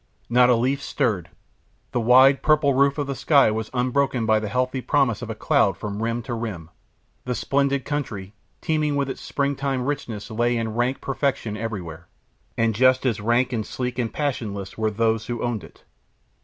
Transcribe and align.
Not 0.31 0.49
a 0.49 0.55
leaf 0.55 0.81
stirred, 0.81 1.29
the 1.91 1.99
wide 1.99 2.41
purple 2.41 2.73
roof 2.73 2.97
of 2.97 3.05
the 3.05 3.13
sky 3.13 3.51
was 3.51 3.69
unbroken 3.71 4.25
by 4.25 4.39
the 4.39 4.47
healthy 4.49 4.81
promise 4.81 5.21
of 5.21 5.29
a 5.29 5.35
cloud 5.35 5.77
from 5.77 6.01
rim 6.01 6.23
to 6.23 6.33
rim, 6.33 6.71
the 7.25 7.35
splendid 7.35 7.85
country, 7.85 8.33
teeming 8.61 8.95
with 8.95 9.11
its 9.11 9.21
spring 9.21 9.55
time 9.55 9.85
richness, 9.85 10.31
lay 10.31 10.57
in 10.57 10.73
rank 10.73 11.01
perfection 11.01 11.55
everywhere; 11.55 12.07
and 12.57 12.73
just 12.73 13.05
as 13.05 13.21
rank 13.21 13.53
and 13.53 13.63
sleek 13.67 13.99
and 13.99 14.11
passionless 14.11 14.75
were 14.75 14.89
those 14.89 15.27
who 15.27 15.43
owned 15.43 15.63
it. 15.63 15.83